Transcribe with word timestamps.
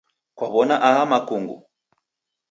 Kwaw'ona 0.37 0.75
aha 0.87 1.03
makungu? 1.11 1.55